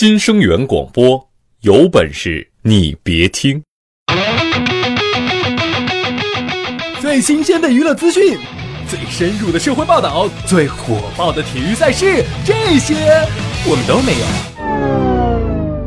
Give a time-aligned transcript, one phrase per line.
[0.00, 1.28] 新生源广播，
[1.62, 3.60] 有本事你别听！
[7.00, 8.38] 最新鲜的娱乐资讯，
[8.88, 12.94] 最深入的社会报道，最火爆的体育赛事，这些
[13.68, 14.24] 我们都没有。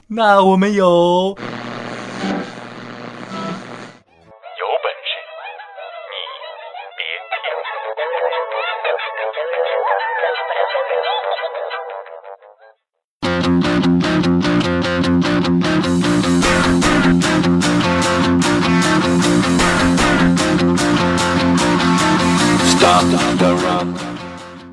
[0.10, 1.34] 那我们有。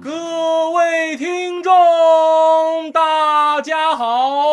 [0.02, 4.44] 各位听众，大家好！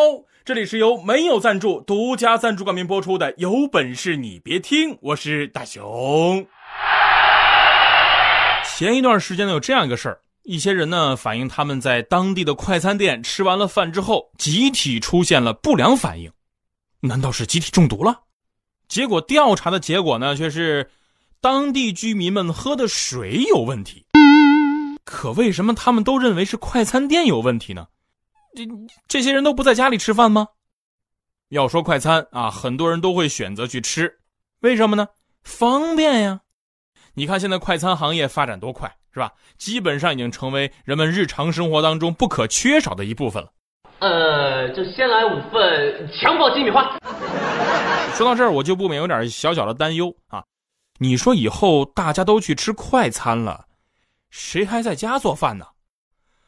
[0.42, 6.46] 这里是由没有赞助、独家赞助冠名播出的《有本事你别听》，我是大熊。
[8.64, 16.32] 前一段时间呢，有这样一个事儿，一些人呢反映他们在当地的快餐店吃完了饭之后，集体出现了不良反应，
[17.00, 18.20] 难道是集体中毒了？
[18.88, 20.88] 结果调查的结果呢，却是。
[21.38, 24.04] 当地居民们喝的水有问题，
[25.06, 27.86] 可为什么他们都认为是快餐店有问题呢？
[28.56, 28.66] 这
[29.06, 30.48] 这些人都不在家里吃饭吗？
[31.50, 34.18] 要说快餐啊，很多人都会选择去吃，
[34.62, 35.06] 为什么呢？
[35.44, 36.40] 方便呀！
[37.14, 39.32] 你看现在快餐行业发展多快，是吧？
[39.56, 43.52] 基本上已经成为人们日常生活当中不可缺少的一部分了。
[44.00, 46.98] 呃，就先来五份强暴鸡米花。
[48.14, 50.42] 说到这儿，我就不免有点小小的担忧啊。
[50.98, 53.65] 你说以后大家都去吃快餐了，
[54.38, 55.64] 谁还在家做饭呢？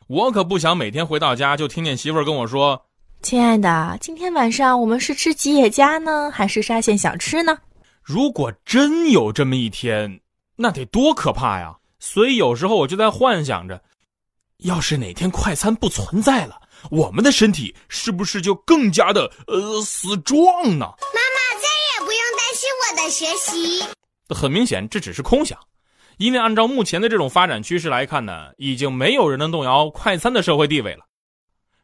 [0.09, 2.85] 我可不想每天回到家就听见媳妇儿跟我说
[3.23, 7.57] ：“亲爱的，今天晚上我们是吃吉野家呢，还是沙县小吃呢？”
[8.05, 10.21] 如果真有这么一天，
[10.57, 11.79] 那得多可怕呀！
[11.99, 13.83] 所以有时候我就在幻想着，
[14.59, 20.45] 要是哪天快餐不存在了，我们的身体是不是就更加的呃死壮
[20.79, 20.85] 呢？
[21.15, 23.83] 妈妈再也不用担心我的学习。
[24.29, 25.59] 很明显，这只是空想，
[26.19, 31.07] 因为按照目前的这种发展趋势来看呢，已经没有人能动摇快餐的社会地位了，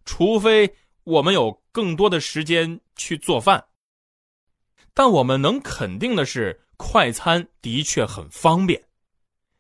[0.05, 0.75] 除非
[1.05, 3.65] 我们有更多的时间去做饭。
[4.93, 8.83] 但我们能肯定的是，快餐的确很方便。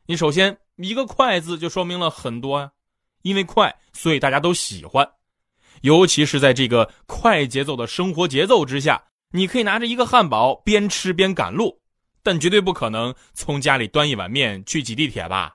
[0.06, 2.70] 你首先一个“快”字就说明了很多呀，
[3.22, 5.08] 因为快，所以大家都喜欢，
[5.82, 11.80] 尤其是在这个快节奏的生活节奏之下，你可以拿着一个汉堡边吃边赶路。
[12.24, 15.54] 但绝对不可能从家里端一碗面去挤地铁吧？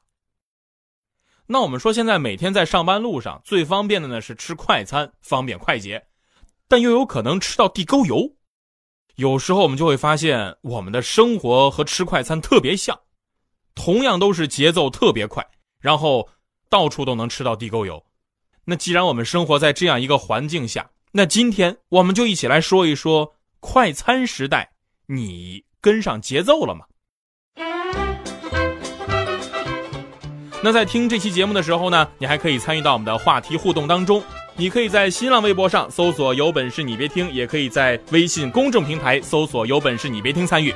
[1.47, 6.05] 那我们说，现在每天在上班路上最方便的呢是吃快餐，方便快捷，
[6.67, 8.35] 但又有可能吃到地沟油。
[9.15, 12.97] 有时候我们就会发现，我们的生活和吃快餐特别像，
[13.73, 15.43] 同样都是节奏特别快，
[15.79, 16.29] 然后
[16.69, 18.05] 到处都能吃到地沟油。
[18.63, 24.71] 那既然我们生活在这样一个环境下，那今天我们就一起来说一说快餐时代，
[25.07, 25.68] 你。
[25.81, 26.85] 跟上节奏了吗？
[30.61, 34.21] 那在听这期节目的时候呢，你还可以参与到我们的话题互动当中。
[34.57, 40.75] 你可以在新浪微博上搜索“有本事你别听”，也可以在微信公众平台搜索“有本事你别听”参与。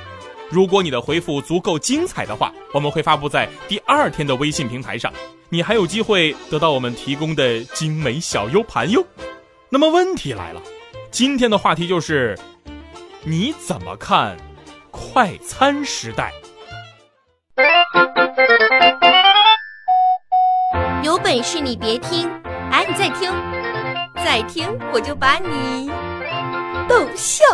[0.50, 5.12] 如果你的回复足够精彩的话，我们会发布在第二天的微信平台上，
[5.50, 9.06] 你还有机会得到我们提供的精美小 U 盘哟。
[9.68, 10.62] 那么问题来了，
[11.12, 12.40] 今天的话题就是，
[13.26, 14.38] 你怎么看？
[15.14, 16.34] 快餐时代，
[21.04, 22.28] 有本事你别听！
[22.72, 23.32] 哎，你再听，
[24.16, 25.92] 再听我就把你
[26.90, 27.46] 逗笑。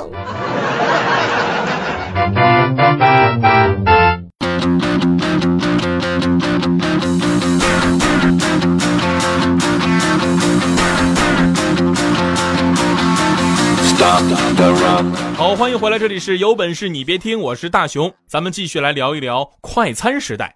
[15.37, 20.53] 好，欢迎回来，这里是有本事你别听，我是大熊，咱们继续来聊一聊快餐时代。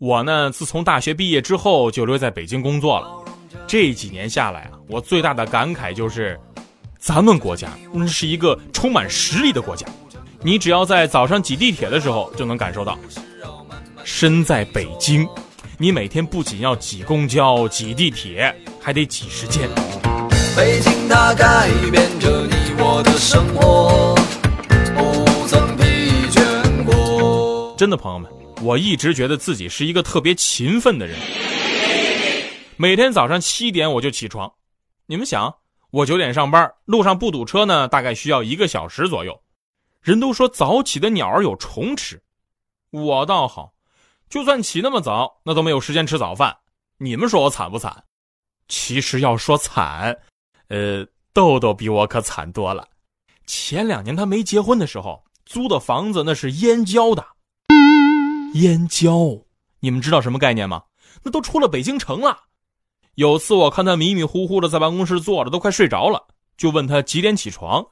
[0.00, 3.08] 我呢，自从大学毕业之后就留在北京工作了，
[3.64, 6.36] 这几年下来啊，我最大的感慨就是，
[6.98, 9.86] 咱们国家嗯是一个充满实力的国家。
[10.40, 12.98] 你只要在早上挤地铁的时候就能感受到，
[14.02, 15.24] 身在北京，
[15.78, 19.68] 你每天不仅要挤公交、挤地铁，还得挤时间。
[20.56, 22.61] 北京它改变着你
[23.02, 24.14] 的生活，
[24.94, 25.82] 不曾疲
[26.30, 27.74] 倦过。
[27.76, 28.30] 真的朋友们，
[28.62, 31.18] 我一直觉得自己是一个特别勤奋的人。
[32.76, 34.52] 每天早上七点我就起床，
[35.06, 35.54] 你们想，
[35.90, 39.40] 我九点上班，路上不堵车呢，大概需要一个小时左右。
[40.00, 42.22] 人都说早起的鸟儿有虫吃，
[42.90, 43.72] 我倒好，
[44.28, 46.56] 就算起那么早，那都没有时间吃早饭。
[46.98, 48.04] 你们说我惨不惨？
[48.68, 50.16] 其实要说惨。
[50.68, 52.88] 呃，豆豆比我可惨多了。
[53.54, 57.22] 前两年他没结婚的时候租的房子那是燕郊的，
[58.54, 59.38] 燕郊，
[59.78, 60.82] 你们知道什么概念吗？
[61.22, 62.34] 那都出了北京城了。
[63.16, 67.84] 有次我看他迷迷糊糊的在办公室坐着，都快睡着了，就问他几点起床，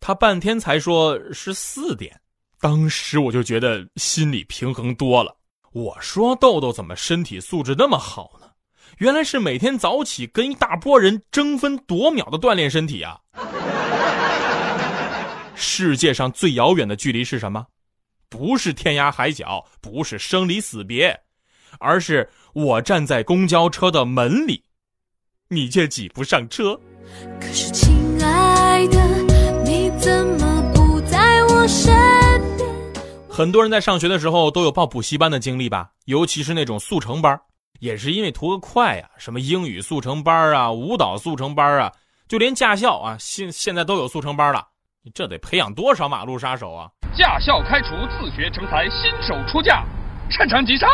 [0.00, 2.18] 他半天才说是四点。
[2.58, 5.36] 当时我就觉得心里平衡多了。
[5.72, 8.46] 我说豆豆怎么身体素质那么好呢？
[8.96, 13.20] 原来是每天早起跟一大波人争分夺秒的锻炼身体啊！
[15.54, 17.66] 世界上最遥远的距离是什么？
[18.28, 21.20] 不是天涯海角，不是生离死别，
[21.78, 24.64] 而是我站在公交车的门里，
[25.48, 26.80] 你却挤不上车。
[27.38, 27.94] 可是，亲
[28.24, 28.98] 爱的，
[29.64, 31.92] 你怎么不在我身
[32.56, 32.66] 边？
[33.28, 37.38] 很多人在上学的时候都有报补习班的经历吧，尤其是那种速成班，
[37.80, 41.92] 也是因为图个快呀，什么英语速成班啊，舞蹈速成班啊，
[42.26, 44.66] 就连驾校啊，现现在都有速成班了。
[45.10, 46.88] 这得培养多少马路杀手啊！
[47.16, 49.84] 驾校开除自学成才，新手出嫁，
[50.30, 50.86] 擅长急刹。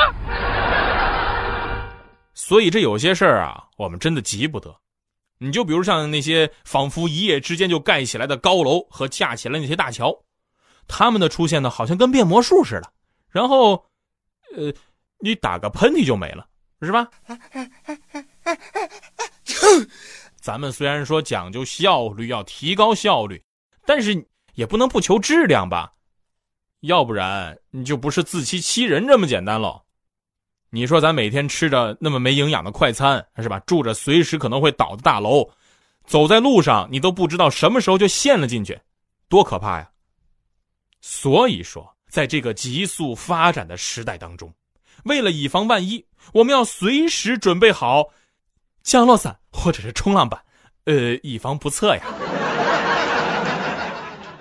[2.32, 4.74] 所以这有些事儿啊，我们真的急不得。
[5.38, 10.16] 你就比如像那些仿佛一夜之间就盖起来的高楼和架起来那些大桥，
[10.88, 12.92] 他们的出现呢，好像跟变魔术似的。
[13.30, 13.84] 然后，
[14.56, 14.72] 呃，
[15.20, 16.46] 你打个喷嚏就没了，
[16.80, 17.08] 是吧？
[20.40, 23.42] 咱们虽然说讲究效率，要提高效率。
[23.88, 25.94] 但是也不能不求质量吧，
[26.80, 29.80] 要不然你就不是自欺欺人这么简单喽。
[30.68, 33.58] 你说咱每天吃着那么没营养的快餐，是吧？
[33.60, 35.48] 住着随时可能会倒的大楼，
[36.04, 38.78] 走在路上你都不知道什么时候就陷了进去，
[39.26, 39.90] 多可怕呀！
[41.00, 44.52] 所以说，在这个急速发展的时代当中，
[45.04, 48.04] 为了以防万一，我们要随时准备好
[48.82, 50.38] 降落伞或者是冲浪板，
[50.84, 52.02] 呃，以防不测呀。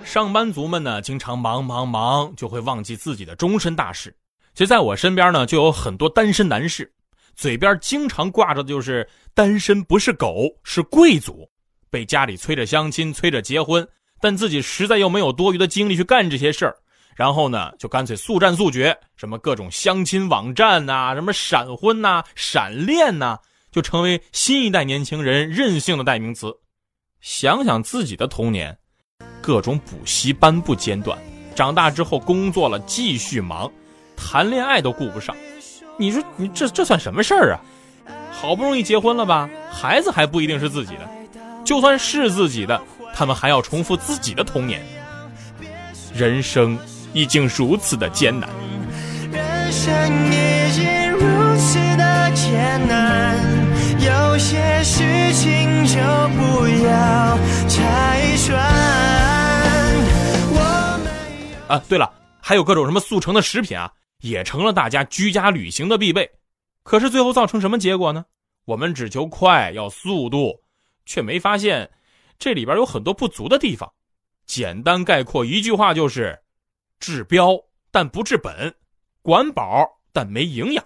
[0.08, 4.16] 上班族们呢，经常忙忙忙，就会忘记自己的终身大事。
[4.54, 6.90] 其实，在我身边呢，就有很多单身男士，
[7.36, 11.46] 嘴边经常挂着的就是“单身不是狗，是贵族”，
[11.90, 13.86] 被家里催着相亲，催着结婚，
[14.18, 16.74] 但自己实在又没有多余的精力去干这些事儿，
[17.14, 23.38] 然后呢，就干脆速战速决，什么各种相亲网站呐，什么闪婚呐、闪恋呐，
[23.70, 26.50] 就成为新一代年轻人任性的代名词。
[27.20, 28.78] 想想自己的童年。
[29.40, 31.18] 各种补习班不间断，
[31.54, 33.70] 长大之后工作了继续忙，
[34.16, 35.34] 谈恋爱都顾不上。
[35.96, 37.60] 你说你这这算什么事儿啊？
[38.30, 41.08] 好不容易结婚了吧，孩子还不一定是自己的，
[41.64, 42.80] 就算是自己的，
[43.12, 44.80] 他们还要重复自己的童年。
[46.14, 46.78] 人生
[47.12, 48.48] 已经如此的艰难。
[49.32, 49.92] 人生
[50.32, 53.36] 已经如此的艰难，
[53.98, 55.96] 有些事情就
[56.36, 57.38] 不要
[57.68, 59.27] 拆穿。
[61.68, 66.28] 啊，对了，还有各种什么速成的食品啊，也成了大家居家旅行的必备。
[66.82, 68.24] 可是最后造成什么结果呢？
[68.64, 70.58] 我们只求快，要速度，
[71.04, 71.90] 却没发现
[72.38, 73.90] 这里边有很多不足的地方。
[74.46, 76.38] 简单概括一句话就是：
[76.98, 77.58] 治标
[77.90, 78.74] 但不治本，
[79.20, 80.82] 管饱但没营养。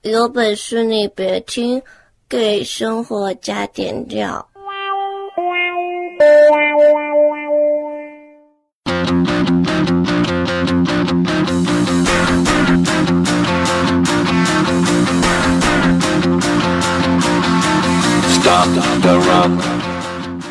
[0.00, 1.82] 有本事你别听，
[2.28, 4.46] 给生活加点料。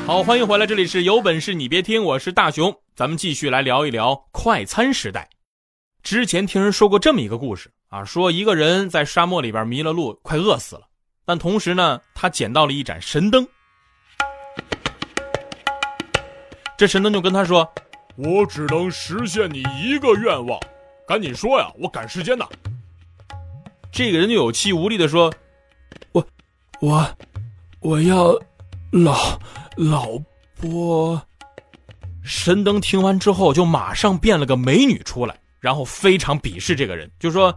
[0.06, 5.28] 好，欢迎回来，这里是有本事你别听，我是大熊，咱们继续来聊一聊快餐时代。
[6.04, 10.82] 之前听人说过这么一个故事啊，说一个人在沙漠里边迷了路，快饿死了，
[11.26, 13.48] 但同时呢，他捡到了一盏神灯。
[16.78, 17.68] 这神灯就跟他说
[18.16, 20.60] ：“我只能实现你一个愿望，
[21.08, 22.46] 赶紧说呀，我赶时间呢。”
[23.92, 25.34] 这个人就有气无力地说
[26.14, 26.26] ：“我，
[26.82, 27.08] 我。”
[27.84, 28.34] 我要
[28.94, 29.38] 老
[29.76, 30.08] 老
[30.56, 31.22] 婆。
[32.24, 37.54] 神灯听完之后，就马上变了个美女出来，然后非常鄙视这个人，就说：“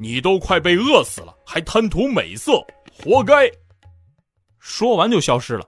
[0.00, 2.54] 你都快被饿死了，还贪图美色，
[2.92, 3.48] 活该。”
[4.58, 5.64] 说完就消失了。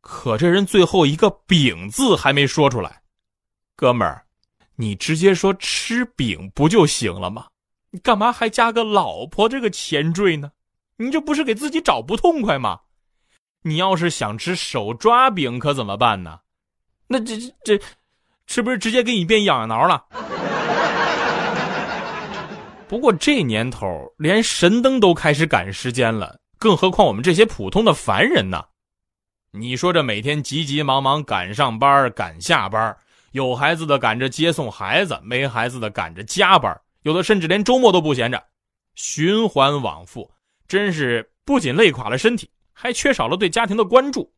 [0.00, 3.00] 可这人最后一个“饼”字还没说出来，
[3.76, 4.24] 哥们儿，
[4.76, 7.48] 你直接说吃饼不就行了吗？
[7.90, 10.50] 你干嘛还加个老婆这个前缀呢？
[10.96, 12.80] 你这不是给自己找不痛快吗？
[13.62, 16.40] 你要是想吃手抓饼，可怎么办呢？
[17.06, 17.84] 那这这这，
[18.46, 20.06] 是不是直接给你变痒痒挠了？
[22.88, 28.64] 不过这年头，连神灯都开始赶时间了，更何况我们这些普通的凡人呢？
[29.50, 32.96] 你说这每天急急忙忙赶上班赶下班，
[33.36, 38.42] 有孩子的赶着接送孩子，没孩子的赶着加班，有的甚至连周末都不闲着，
[38.94, 40.30] 循环往复，
[40.66, 44.32] 真是不仅累垮了身体，还缺少了对家庭的关注。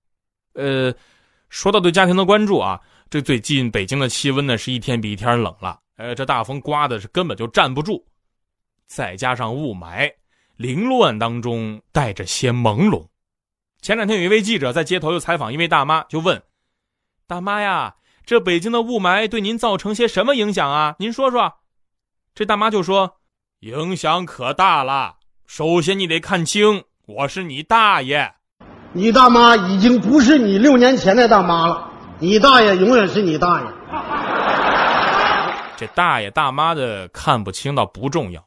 [0.54, 0.92] 呃，
[1.48, 8.04] 说到对家庭的关注啊，这最近北京的气温呢是一天比一天冷了，呃，这大风刮的是根本就站不住，
[8.88, 10.12] 再加上雾霾，
[10.56, 13.06] 凌乱当中带着些朦胧。
[13.80, 16.42] 前两天有一位记者在街头又采访一位大妈，就问
[17.28, 17.94] ：“大妈呀，
[18.28, 20.96] 这北京的雾霾对您造成些什么影响啊？
[20.98, 21.54] 您说说。”
[22.36, 23.14] 这大妈就说
[23.60, 25.14] ：“影响可大了。
[25.46, 28.34] 首先你得看清，我是你大爷。
[28.92, 33.66] 你大妈已经不是你六年前的大妈了，你大爷永远是你大爷。”
[35.78, 38.46] 这大爷大妈的看不清倒不重要，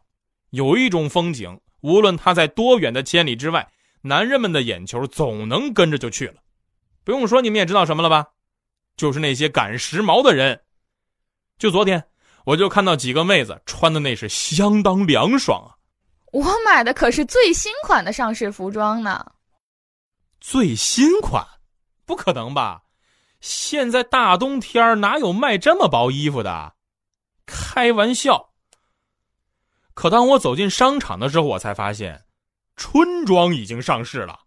[0.52, 3.68] 有一种风景，无论他在多远的千里之外。
[4.04, 6.36] 男人们的眼球总能跟着就去了，
[7.04, 8.28] 不用说，你们也知道什么了吧？
[9.02, 10.62] 就是那些赶时髦的人。
[11.58, 12.04] 就昨天，
[12.46, 15.74] 我就看到几个妹子穿的那是相当凉爽啊！
[16.32, 19.26] 我买的可是最新款的上市服装呢。
[20.40, 21.44] 最新款？
[22.06, 22.84] 不可能吧？
[23.40, 26.76] 现在大冬天哪有卖这么薄衣服的？
[27.48, 28.52] 开玩笑！
[29.96, 32.24] 可当我走进商场的时候，我才发现。
[32.76, 34.42] 春装已经上市了，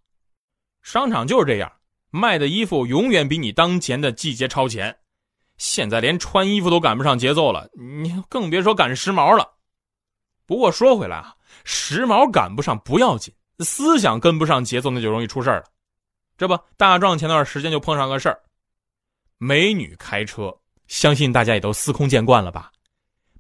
[0.80, 1.72] 商场就是这样，
[2.16, 4.96] 卖的衣服永远比你当前的季节超前。
[5.56, 9.54] 现在连穿衣服都赶不上节奏了，你更别说赶时髦了。
[10.46, 15.64] 不过说回来啊，时髦赶不上不要紧，思想跟不上节奏那就容易出事了。
[16.38, 18.40] 这不，大壮前段时间就碰上个事儿，
[19.38, 20.56] 美女开车，
[20.86, 22.70] 相信大家也都司空见惯了吧？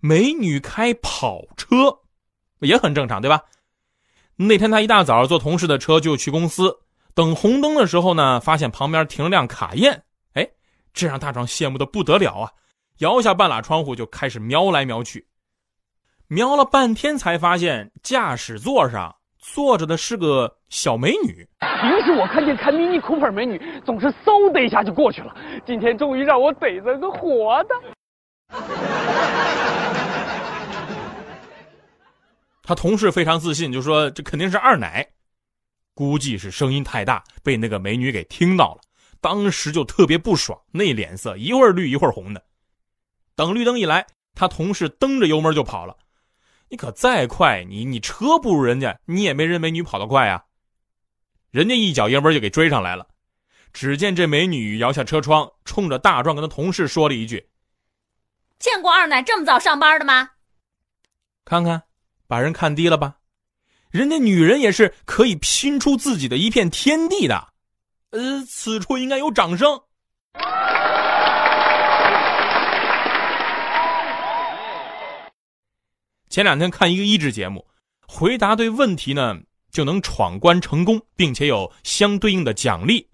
[0.00, 1.96] 美女开跑车，
[2.58, 3.40] 也很正常，对吧？
[4.34, 6.76] 那天他一大早坐同事的车就去公司，
[7.14, 10.02] 等红灯的时候呢，发现旁边停了辆卡宴，
[10.32, 10.48] 哎，
[10.92, 12.50] 这让大壮羡慕的不得了啊！
[12.98, 15.26] 摇下半拉窗户就开始瞄来瞄去，
[16.26, 21.48] 瞄了半天才发现驾驶座上坐着的是个小美女。
[21.60, 27.74] 平时我看见开 Mini Cooper 美女总是嗖的一下就过去了，今天终于让我逮着个活的。
[32.62, 35.06] 他同事非常自信，就说这肯定是二奶，
[35.94, 38.80] 估计是声音太大被那个美女给听到了，
[39.20, 42.44] 当时就特别不爽，那脸色一会儿绿一会儿红的。
[43.34, 45.96] 等绿灯一来，他同事蹬着油门就跑了。
[46.68, 50.44] 你可再快，你你车不如人家，你也没人美女跑得快啊。
[51.50, 53.06] 人家一脚油门就给追上来了。
[53.72, 57.48] 只见这美女摇下车窗，冲着大壮跟他同事说了一句
[58.58, 60.30] ：“见过二奶这么早上班的吗？”
[61.44, 61.82] 看看。
[62.26, 63.18] 把人看低了吧？
[63.94, 67.46] 人家女人也是可以拼出自己的一片天地的，
[68.10, 69.80] 呃，此处应该有掌声。
[76.28, 77.64] 前两天看一个益智节目，
[78.08, 79.38] 回答对问题呢
[79.70, 83.08] 就能闯关成功，并且有相对应的奖励。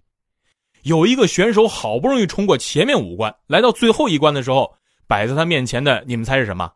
[0.84, 4.74] 有一个选手好不容易冲过前面五关，来到最后一关的时候，
[5.06, 6.72] 摆在他面前的，你们猜是什么？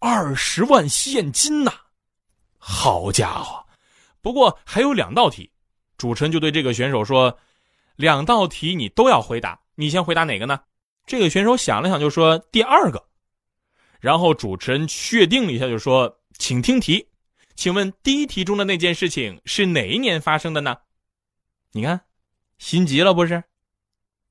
[0.00, 1.72] 二十万现金呐，
[2.60, 3.64] 好家伙！
[4.20, 5.50] 不过还有两道题，
[5.96, 7.36] 主持人就对这个选手说
[7.96, 10.60] ：“两道题你都要回答，你先回答哪个呢？”
[11.06, 13.02] 这个选手想了想，就说：“第二个。”
[13.98, 17.08] 然后主持人确定了一下，就说：“请听题，
[17.56, 20.76] 请问第一题中的那件事情是哪一年发生的呢？”
[21.72, 22.00] 你看，
[22.58, 23.42] 心急了不是？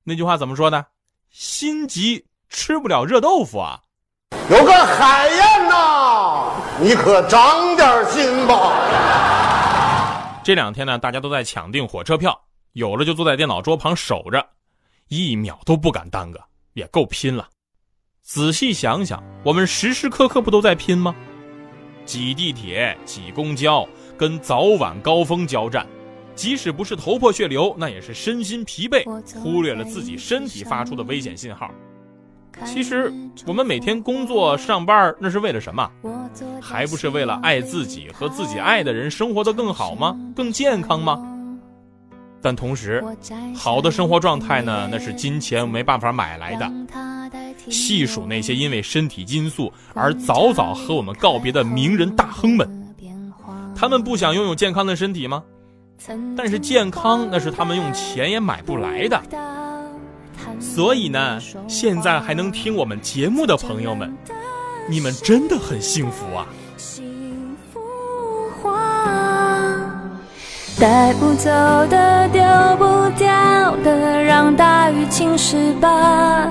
[0.03, 0.85] 那句话怎么说的？
[1.29, 3.81] 心急吃不了热豆腐啊！
[4.49, 6.48] 有个海燕呐，
[6.81, 10.41] 你可长点心吧。
[10.43, 12.39] 这两天呢，大家都在抢订火车票，
[12.71, 14.45] 有了就坐在电脑桌旁守着，
[15.09, 16.39] 一秒都不敢耽搁，
[16.73, 17.49] 也够拼了。
[18.21, 21.13] 仔细想想，我们时时刻刻不都在拼吗？
[22.05, 23.85] 挤地铁、挤公交，
[24.17, 25.85] 跟早晚高峰交战，
[26.33, 29.03] 即使不是头破血流，那也是身心疲惫，
[29.41, 31.69] 忽略了自己身体发出的危险信号。
[32.65, 33.11] 其实，
[33.45, 35.89] 我们每天工作上班，那是为了什么？
[36.61, 40.15] 还不是为了爱自己和自己爱的人生活的更好吗？
[40.35, 41.19] 更健康吗？
[42.41, 43.03] 但同时，
[43.55, 44.87] 好的生活状态呢？
[44.91, 46.71] 那是金钱没办法买来的。
[47.69, 52.95] 细数那些因为身体因素而早早和我们告别的名人大亨们，
[53.75, 55.43] 他们不想拥有健康的身体吗？
[56.37, 59.21] 但是健康那是他们用钱也买不来的。
[60.59, 64.13] 所以呢，现在还能听我们节目的朋友们，
[64.89, 66.45] 你们真的很幸福啊！
[70.79, 71.49] 带不走
[71.87, 72.41] 的、丢
[72.77, 76.47] 不掉的，让大雨侵蚀吧。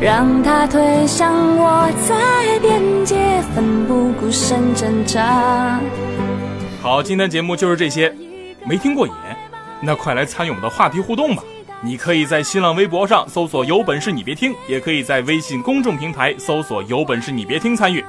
[0.00, 5.80] 让它推向我，在边界奋不顾身挣扎。
[6.80, 8.14] 好，今天节目就是这些，
[8.64, 9.12] 没听过瘾，
[9.82, 11.42] 那快来参与我们的话题互动吧！
[11.82, 18.04] 你可以在新浪微博上搜索“有本事你别听”，也可以在微信公众平台搜索“有本事你别听”参与。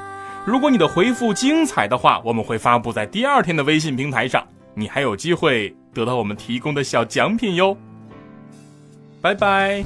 [0.46, 7.78] 如果你的回复精彩的话，我们会发布在第二天的微信平台上，你还有机会得到我们提供的小奖品哟。
[9.22, 9.86] 拜拜。